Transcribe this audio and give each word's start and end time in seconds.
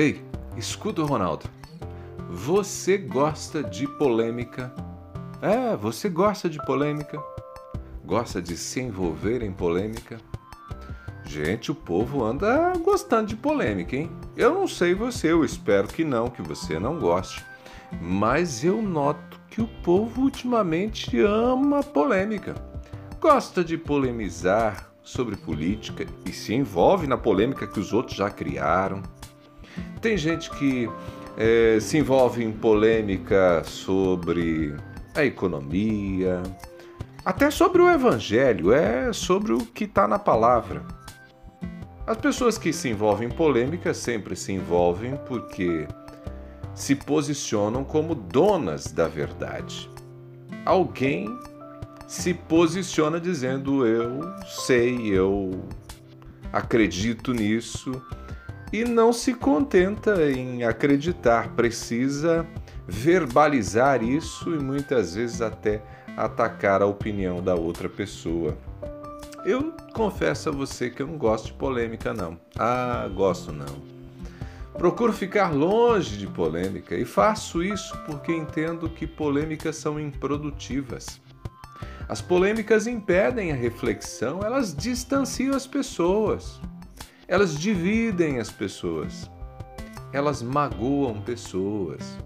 Ei, 0.00 0.24
escuta, 0.56 1.02
Ronaldo. 1.02 1.44
Você 2.30 2.96
gosta 2.96 3.62
de 3.62 3.86
polêmica? 3.86 4.72
É, 5.42 5.76
você 5.76 6.08
gosta 6.08 6.48
de 6.48 6.56
polêmica? 6.64 7.22
Gosta 8.02 8.40
de 8.40 8.56
se 8.56 8.80
envolver 8.80 9.42
em 9.42 9.52
polêmica? 9.52 10.16
Gente, 11.26 11.70
o 11.70 11.74
povo 11.74 12.24
anda 12.24 12.72
gostando 12.82 13.26
de 13.26 13.36
polêmica, 13.36 13.94
hein? 13.94 14.10
Eu 14.34 14.54
não 14.54 14.66
sei 14.66 14.94
você, 14.94 15.32
eu 15.32 15.44
espero 15.44 15.86
que 15.86 16.02
não, 16.02 16.30
que 16.30 16.40
você 16.40 16.78
não 16.78 16.98
goste. 16.98 17.44
Mas 18.00 18.64
eu 18.64 18.80
noto 18.80 19.38
que 19.50 19.60
o 19.60 19.68
povo 19.84 20.22
ultimamente 20.22 21.20
ama 21.20 21.82
polêmica. 21.82 22.54
Gosta 23.20 23.62
de 23.62 23.76
polemizar 23.76 24.94
sobre 25.02 25.36
política 25.36 26.06
e 26.24 26.32
se 26.32 26.54
envolve 26.54 27.06
na 27.06 27.18
polêmica 27.18 27.66
que 27.66 27.78
os 27.78 27.92
outros 27.92 28.16
já 28.16 28.30
criaram. 28.30 29.02
Tem 30.00 30.16
gente 30.16 30.50
que 30.50 30.88
é, 31.36 31.78
se 31.80 31.98
envolve 31.98 32.42
em 32.44 32.52
polêmica 32.52 33.62
sobre 33.64 34.74
a 35.14 35.24
economia, 35.24 36.42
até 37.24 37.50
sobre 37.50 37.82
o 37.82 37.90
evangelho, 37.90 38.72
é 38.72 39.12
sobre 39.12 39.52
o 39.52 39.58
que 39.58 39.84
está 39.84 40.08
na 40.08 40.18
palavra. 40.18 40.82
As 42.06 42.16
pessoas 42.16 42.58
que 42.58 42.72
se 42.72 42.88
envolvem 42.88 43.28
em 43.28 43.30
polêmica 43.30 43.94
sempre 43.94 44.34
se 44.34 44.52
envolvem 44.52 45.16
porque 45.26 45.86
se 46.74 46.94
posicionam 46.94 47.84
como 47.84 48.14
donas 48.14 48.90
da 48.90 49.06
verdade. 49.06 49.88
Alguém 50.64 51.28
se 52.08 52.34
posiciona 52.34 53.20
dizendo 53.20 53.86
eu 53.86 54.20
sei, 54.66 55.06
eu 55.06 55.62
acredito 56.52 57.32
nisso 57.32 57.92
e 58.72 58.84
não 58.84 59.12
se 59.12 59.34
contenta 59.34 60.30
em 60.30 60.64
acreditar, 60.64 61.54
precisa 61.54 62.46
verbalizar 62.86 64.02
isso 64.02 64.54
e 64.54 64.58
muitas 64.58 65.14
vezes 65.14 65.40
até 65.40 65.82
atacar 66.16 66.82
a 66.82 66.86
opinião 66.86 67.42
da 67.42 67.54
outra 67.54 67.88
pessoa. 67.88 68.56
Eu 69.44 69.72
confesso 69.94 70.48
a 70.50 70.52
você 70.52 70.90
que 70.90 71.02
eu 71.02 71.06
não 71.06 71.16
gosto 71.16 71.46
de 71.46 71.52
polêmica, 71.54 72.12
não. 72.12 72.38
Ah, 72.58 73.08
gosto 73.14 73.52
não. 73.52 73.90
Procuro 74.74 75.12
ficar 75.12 75.52
longe 75.52 76.16
de 76.16 76.26
polêmica 76.26 76.94
e 76.94 77.04
faço 77.04 77.62
isso 77.62 77.96
porque 78.06 78.32
entendo 78.32 78.88
que 78.88 79.06
polêmicas 79.06 79.76
são 79.76 79.98
improdutivas. 79.98 81.20
As 82.08 82.20
polêmicas 82.20 82.86
impedem 82.86 83.52
a 83.52 83.54
reflexão, 83.54 84.40
elas 84.42 84.74
distanciam 84.74 85.54
as 85.54 85.66
pessoas, 85.66 86.60
elas 87.30 87.58
dividem 87.58 88.38
as 88.38 88.50
pessoas, 88.50 89.30
elas 90.12 90.42
magoam 90.42 91.22
pessoas, 91.22 92.18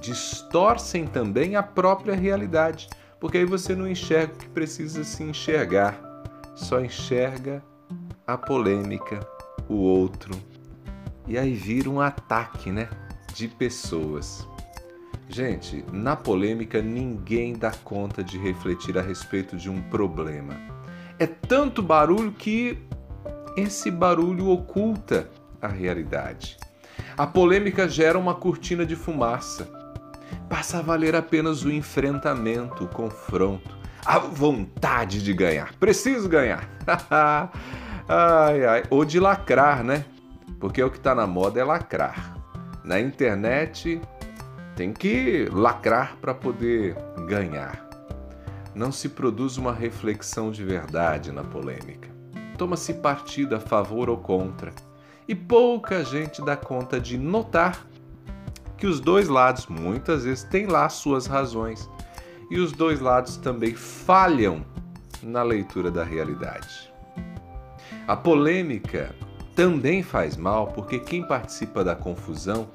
distorcem 0.00 1.06
também 1.06 1.54
a 1.54 1.62
própria 1.62 2.16
realidade, 2.16 2.88
porque 3.20 3.38
aí 3.38 3.44
você 3.44 3.76
não 3.76 3.86
enxerga 3.86 4.32
o 4.32 4.36
que 4.38 4.48
precisa 4.48 5.04
se 5.04 5.22
enxergar 5.22 6.10
só 6.54 6.80
enxerga 6.80 7.62
a 8.26 8.36
polêmica, 8.36 9.26
o 9.68 9.74
outro. 9.74 10.34
E 11.26 11.38
aí 11.38 11.54
vira 11.54 11.88
um 11.88 12.00
ataque, 12.00 12.70
né? 12.70 12.88
De 13.34 13.48
pessoas. 13.48 14.46
Gente, 15.28 15.84
na 15.92 16.14
polêmica 16.14 16.82
ninguém 16.82 17.54
dá 17.54 17.70
conta 17.70 18.22
de 18.22 18.38
refletir 18.38 18.98
a 18.98 19.02
respeito 19.02 19.56
de 19.56 19.70
um 19.70 19.80
problema. 19.82 20.54
É 21.18 21.26
tanto 21.26 21.82
barulho 21.82 22.32
que 22.32 22.78
esse 23.56 23.90
barulho 23.90 24.48
oculta 24.48 25.28
a 25.60 25.68
realidade. 25.68 26.56
A 27.16 27.26
polêmica 27.26 27.88
gera 27.88 28.18
uma 28.18 28.34
cortina 28.34 28.84
de 28.84 28.96
fumaça. 28.96 29.68
Passa 30.48 30.78
a 30.78 30.82
valer 30.82 31.14
apenas 31.14 31.62
o 31.64 31.70
enfrentamento, 31.70 32.84
o 32.84 32.88
confronto, 32.88 33.76
a 34.04 34.18
vontade 34.18 35.22
de 35.22 35.32
ganhar. 35.32 35.74
Preciso 35.74 36.28
ganhar. 36.28 36.68
ai, 38.08 38.64
ai. 38.64 38.82
Ou 38.90 39.04
de 39.04 39.20
lacrar, 39.20 39.84
né? 39.84 40.04
Porque 40.58 40.82
o 40.82 40.90
que 40.90 40.98
está 40.98 41.14
na 41.14 41.26
moda 41.26 41.60
é 41.60 41.64
lacrar. 41.64 42.36
Na 42.84 43.00
internet 43.00 44.00
tem 44.74 44.92
que 44.92 45.48
lacrar 45.52 46.16
para 46.20 46.34
poder 46.34 46.96
ganhar. 47.26 47.88
Não 48.74 48.90
se 48.90 49.08
produz 49.08 49.56
uma 49.58 49.72
reflexão 49.72 50.50
de 50.50 50.64
verdade 50.64 51.30
na 51.30 51.44
polêmica. 51.44 52.11
Toma-se 52.62 52.94
partido 52.94 53.56
a 53.56 53.58
favor 53.58 54.08
ou 54.08 54.16
contra. 54.16 54.72
E 55.26 55.34
pouca 55.34 56.04
gente 56.04 56.40
dá 56.44 56.56
conta 56.56 57.00
de 57.00 57.18
notar 57.18 57.84
que 58.76 58.86
os 58.86 59.00
dois 59.00 59.26
lados 59.26 59.66
muitas 59.66 60.22
vezes 60.22 60.44
têm 60.44 60.66
lá 60.66 60.88
suas 60.88 61.26
razões 61.26 61.90
e 62.48 62.60
os 62.60 62.70
dois 62.70 63.00
lados 63.00 63.36
também 63.36 63.74
falham 63.74 64.64
na 65.24 65.42
leitura 65.42 65.90
da 65.90 66.04
realidade. 66.04 66.88
A 68.06 68.14
polêmica 68.14 69.12
também 69.56 70.00
faz 70.00 70.36
mal 70.36 70.68
porque 70.68 71.00
quem 71.00 71.26
participa 71.26 71.82
da 71.82 71.96
confusão, 71.96 72.68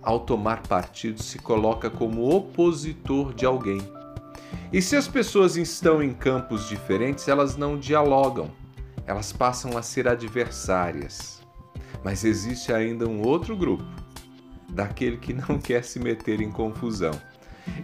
ao 0.00 0.20
tomar 0.20 0.62
partido, 0.68 1.20
se 1.20 1.36
coloca 1.40 1.90
como 1.90 2.32
opositor 2.32 3.34
de 3.34 3.44
alguém. 3.44 3.80
E 4.72 4.80
se 4.80 4.94
as 4.94 5.08
pessoas 5.08 5.56
estão 5.56 6.00
em 6.00 6.12
campos 6.12 6.68
diferentes, 6.68 7.26
elas 7.26 7.56
não 7.56 7.76
dialogam, 7.76 8.61
elas 9.06 9.32
passam 9.32 9.76
a 9.76 9.82
ser 9.82 10.08
adversárias. 10.08 11.42
Mas 12.04 12.24
existe 12.24 12.72
ainda 12.72 13.08
um 13.08 13.22
outro 13.22 13.56
grupo, 13.56 13.84
daquele 14.68 15.16
que 15.16 15.32
não 15.32 15.58
quer 15.60 15.84
se 15.84 15.98
meter 15.98 16.40
em 16.40 16.50
confusão 16.50 17.12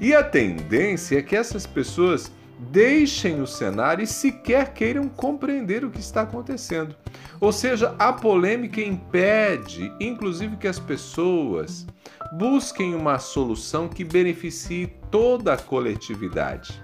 e 0.00 0.14
a 0.14 0.22
tendência 0.22 1.18
é 1.18 1.22
que 1.22 1.36
essas 1.36 1.66
pessoas 1.66 2.30
deixem 2.58 3.40
o 3.40 3.46
cenário 3.46 4.02
e 4.02 4.06
sequer 4.06 4.72
queiram 4.72 5.08
compreender 5.08 5.84
o 5.84 5.90
que 5.90 6.00
está 6.00 6.22
acontecendo. 6.22 6.94
Ou 7.40 7.52
seja, 7.52 7.94
a 7.98 8.12
polêmica 8.12 8.80
impede, 8.80 9.92
inclusive, 10.00 10.56
que 10.56 10.66
as 10.66 10.78
pessoas 10.78 11.86
busquem 12.32 12.94
uma 12.94 13.18
solução 13.18 13.88
que 13.88 14.04
beneficie 14.04 14.92
toda 15.10 15.54
a 15.54 15.56
coletividade. 15.56 16.82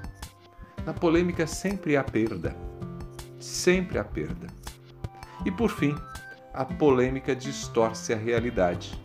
Na 0.87 0.93
polêmica 0.93 1.47
sempre 1.47 1.97
há 1.97 2.05
perda. 2.05 2.55
Sempre 3.45 3.99
há 3.99 4.05
perda. 4.05 4.47
E 5.45 5.51
por 5.51 5.69
fim, 5.69 5.95
a 6.55 6.65
polêmica 6.65 7.37
distorce 7.37 8.15
a 8.15 8.17
realidade. 8.17 8.99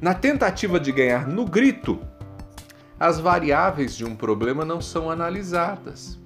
Na 0.00 0.12
tentativa 0.12 0.80
de 0.80 0.90
ganhar 0.90 1.28
no 1.28 1.44
grito, 1.44 2.00
as 2.98 3.20
variáveis 3.20 3.96
de 3.96 4.04
um 4.04 4.16
problema 4.16 4.64
não 4.64 4.80
são 4.80 5.08
analisadas. 5.08 6.18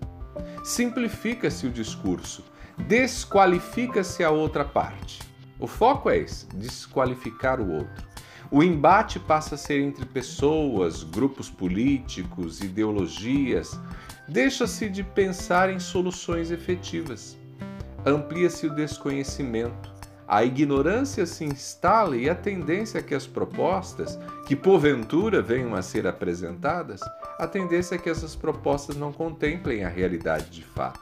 Simplifica-se 0.65 1.67
o 1.67 1.71
discurso, 1.71 2.43
desqualifica-se 2.79 4.25
a 4.25 4.31
outra 4.31 4.65
parte. 4.65 5.21
O 5.61 5.67
foco 5.67 6.09
é 6.09 6.17
esse: 6.17 6.47
desqualificar 6.55 7.61
o 7.61 7.71
outro. 7.71 8.09
O 8.51 8.63
embate 8.63 9.21
passa 9.21 9.57
a 9.57 9.59
ser 9.59 9.83
entre 9.83 10.07
pessoas, 10.07 11.05
grupos 11.05 11.51
políticos, 11.51 12.63
ideologias. 12.63 13.79
Deixa-se 14.27 14.89
de 14.89 15.05
pensar 15.05 15.69
em 15.69 15.79
soluções 15.79 16.51
efetivas. 16.51 17.38
Amplia-se 18.09 18.67
o 18.67 18.75
desconhecimento 18.75 19.99
a 20.31 20.45
ignorância 20.45 21.25
se 21.25 21.43
instala 21.43 22.15
e 22.15 22.29
a 22.29 22.35
tendência 22.35 22.99
é 22.99 23.03
que 23.03 23.15
as 23.15 23.27
propostas, 23.27 24.19
que 24.47 24.55
porventura 24.55 25.41
venham 25.41 25.75
a 25.75 25.81
ser 25.81 26.07
apresentadas, 26.07 27.01
a 27.39 27.47
tendência 27.47 27.95
é 27.95 27.99
que 27.99 28.11
essas 28.11 28.37
propostas 28.37 28.95
não 28.95 29.11
contemplem 29.11 29.85
a 29.85 29.89
realidade 29.89 30.51
de 30.51 30.63
fato. 30.63 31.01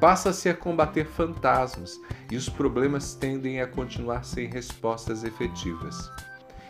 Passa-se 0.00 0.48
a 0.48 0.54
combater 0.54 1.06
fantasmas 1.06 1.96
e 2.28 2.36
os 2.36 2.48
problemas 2.48 3.14
tendem 3.14 3.60
a 3.60 3.68
continuar 3.68 4.24
sem 4.24 4.48
respostas 4.48 5.22
efetivas. 5.22 6.10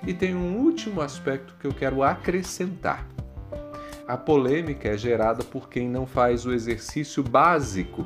E 0.06 0.12
tem 0.12 0.34
um 0.34 0.58
último 0.58 1.00
aspecto 1.00 1.54
que 1.58 1.66
eu 1.66 1.72
quero 1.72 2.02
acrescentar. 2.02 3.08
A 4.06 4.18
polêmica 4.18 4.90
é 4.90 4.98
gerada 4.98 5.42
por 5.42 5.70
quem 5.70 5.88
não 5.88 6.06
faz 6.06 6.44
o 6.44 6.52
exercício 6.52 7.22
básico 7.22 8.04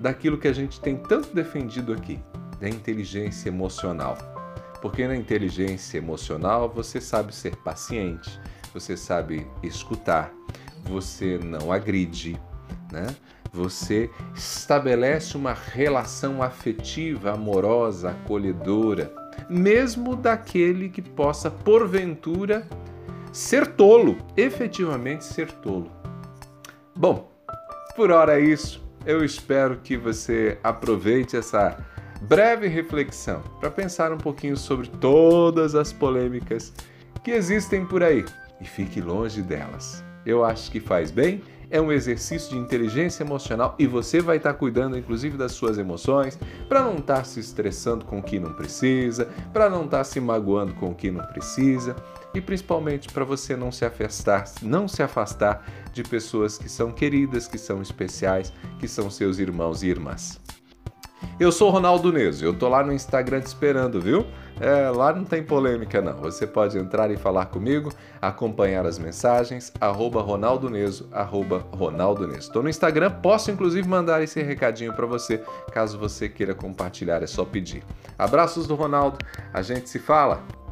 daquilo 0.00 0.38
que 0.38 0.48
a 0.48 0.52
gente 0.52 0.80
tem 0.80 0.96
tanto 0.96 1.34
defendido 1.34 1.92
aqui, 1.92 2.18
da 2.60 2.68
inteligência 2.68 3.48
emocional. 3.48 4.16
Porque 4.80 5.06
na 5.06 5.16
inteligência 5.16 5.98
emocional 5.98 6.68
você 6.68 7.00
sabe 7.00 7.34
ser 7.34 7.56
paciente, 7.56 8.38
você 8.72 8.96
sabe 8.96 9.46
escutar, 9.62 10.32
você 10.84 11.38
não 11.38 11.72
agride, 11.72 12.38
né? 12.92 13.06
Você 13.52 14.10
estabelece 14.34 15.36
uma 15.36 15.54
relação 15.54 16.42
afetiva, 16.42 17.32
amorosa, 17.32 18.10
acolhedora, 18.10 19.14
mesmo 19.48 20.16
daquele 20.16 20.88
que 20.88 21.00
possa 21.00 21.50
porventura 21.50 22.68
ser 23.32 23.66
tolo, 23.68 24.18
efetivamente 24.36 25.24
ser 25.24 25.50
tolo. 25.50 25.90
Bom, 26.94 27.30
por 27.96 28.10
hora 28.10 28.40
é 28.40 28.44
isso. 28.44 28.83
Eu 29.06 29.22
espero 29.22 29.76
que 29.82 29.98
você 29.98 30.58
aproveite 30.64 31.36
essa 31.36 31.76
breve 32.22 32.68
reflexão 32.68 33.42
para 33.60 33.70
pensar 33.70 34.10
um 34.10 34.16
pouquinho 34.16 34.56
sobre 34.56 34.88
todas 34.88 35.74
as 35.74 35.92
polêmicas 35.92 36.72
que 37.22 37.30
existem 37.30 37.84
por 37.84 38.02
aí 38.02 38.24
e 38.58 38.64
fique 38.64 39.02
longe 39.02 39.42
delas. 39.42 40.02
Eu 40.24 40.42
acho 40.42 40.70
que 40.70 40.80
faz 40.80 41.10
bem, 41.10 41.42
é 41.70 41.78
um 41.78 41.92
exercício 41.92 42.50
de 42.50 42.56
inteligência 42.56 43.22
emocional 43.22 43.74
e 43.78 43.86
você 43.86 44.20
vai 44.20 44.38
estar 44.38 44.54
cuidando 44.54 44.96
inclusive 44.96 45.36
das 45.36 45.52
suas 45.52 45.76
emoções 45.76 46.38
para 46.66 46.82
não 46.82 46.96
estar 46.96 47.26
se 47.26 47.40
estressando 47.40 48.06
com 48.06 48.20
o 48.20 48.22
que 48.22 48.40
não 48.40 48.54
precisa, 48.54 49.28
para 49.52 49.68
não 49.68 49.84
estar 49.84 50.04
se 50.04 50.18
magoando 50.18 50.72
com 50.74 50.92
o 50.92 50.94
que 50.94 51.10
não 51.10 51.26
precisa 51.26 51.94
e 52.34 52.40
principalmente 52.40 53.08
para 53.12 53.24
você 53.24 53.56
não 53.56 53.70
se 53.70 53.84
afastar, 53.84 54.44
não 54.60 54.88
se 54.88 55.02
afastar 55.02 55.64
de 55.92 56.02
pessoas 56.02 56.58
que 56.58 56.68
são 56.68 56.90
queridas, 56.90 57.46
que 57.46 57.58
são 57.58 57.80
especiais, 57.80 58.52
que 58.78 58.88
são 58.88 59.08
seus 59.08 59.38
irmãos 59.38 59.82
e 59.82 59.88
irmãs. 59.88 60.40
Eu 61.38 61.50
sou 61.50 61.70
Ronaldo 61.70 62.12
Neso, 62.12 62.44
eu 62.44 62.54
tô 62.54 62.68
lá 62.68 62.84
no 62.84 62.92
Instagram 62.92 63.40
te 63.40 63.46
esperando, 63.46 64.00
viu? 64.00 64.26
É, 64.60 64.88
lá 64.90 65.12
não 65.12 65.24
tem 65.24 65.42
polêmica 65.42 66.00
não. 66.00 66.16
Você 66.18 66.46
pode 66.46 66.78
entrar 66.78 67.10
e 67.10 67.16
falar 67.16 67.46
comigo, 67.46 67.92
acompanhar 68.22 68.86
as 68.86 68.98
mensagens, 68.98 69.72
arroba 69.80 70.22
Ronaldo 70.22 70.70
Neso, 70.70 71.08
arroba 71.10 71.66
Ronaldo 71.72 72.28
Neso. 72.28 72.52
Tô 72.52 72.62
no 72.62 72.68
Instagram, 72.68 73.10
posso 73.10 73.50
inclusive 73.50 73.88
mandar 73.88 74.22
esse 74.22 74.42
recadinho 74.42 74.92
para 74.92 75.06
você, 75.06 75.42
caso 75.72 75.98
você 75.98 76.28
queira 76.28 76.54
compartilhar, 76.54 77.22
é 77.22 77.26
só 77.26 77.44
pedir. 77.44 77.82
Abraços 78.16 78.66
do 78.66 78.74
Ronaldo, 78.74 79.18
a 79.52 79.60
gente 79.60 79.88
se 79.88 79.98
fala. 79.98 80.63